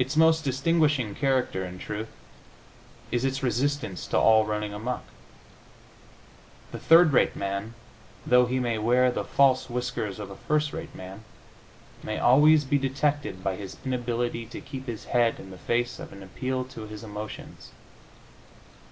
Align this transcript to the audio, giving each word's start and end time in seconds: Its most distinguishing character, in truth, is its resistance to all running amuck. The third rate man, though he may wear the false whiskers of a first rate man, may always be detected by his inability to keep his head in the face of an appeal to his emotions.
Its 0.00 0.16
most 0.16 0.42
distinguishing 0.42 1.14
character, 1.14 1.64
in 1.64 1.78
truth, 1.78 2.08
is 3.12 3.24
its 3.24 3.40
resistance 3.40 4.04
to 4.08 4.18
all 4.18 4.44
running 4.44 4.74
amuck. 4.74 5.04
The 6.72 6.80
third 6.80 7.12
rate 7.12 7.36
man, 7.36 7.74
though 8.26 8.46
he 8.46 8.58
may 8.58 8.78
wear 8.78 9.12
the 9.12 9.22
false 9.22 9.70
whiskers 9.70 10.18
of 10.18 10.28
a 10.32 10.42
first 10.48 10.72
rate 10.72 10.92
man, 10.92 11.22
may 12.02 12.18
always 12.18 12.64
be 12.64 12.78
detected 12.78 13.44
by 13.44 13.54
his 13.54 13.76
inability 13.84 14.44
to 14.46 14.60
keep 14.60 14.86
his 14.88 15.04
head 15.04 15.38
in 15.38 15.50
the 15.50 15.56
face 15.58 16.00
of 16.00 16.12
an 16.12 16.24
appeal 16.24 16.64
to 16.64 16.88
his 16.88 17.04
emotions. 17.04 17.70